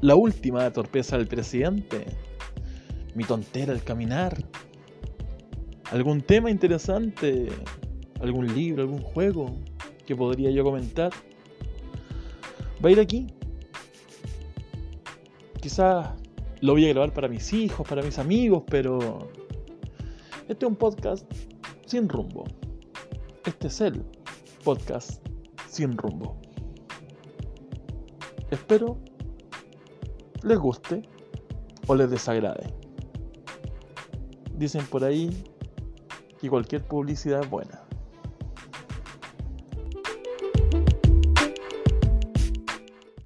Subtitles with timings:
[0.00, 2.06] la última torpeza del presidente,
[3.14, 4.36] mi tontera al caminar,
[5.90, 7.48] algún tema interesante,
[8.20, 9.56] algún libro, algún juego
[10.06, 11.12] que podría yo comentar,
[12.82, 13.26] va a ir aquí.
[15.60, 16.08] Quizás
[16.62, 19.30] lo voy a grabar para mis hijos, para mis amigos, pero
[20.48, 21.30] este es un podcast
[21.84, 22.44] sin rumbo.
[23.44, 24.02] Este es el
[24.64, 25.22] podcast
[25.68, 26.36] sin rumbo.
[28.50, 28.98] Espero
[30.42, 31.02] les guste
[31.86, 32.72] o les desagrade.
[34.54, 35.44] Dicen por ahí
[36.40, 37.82] que cualquier publicidad es buena.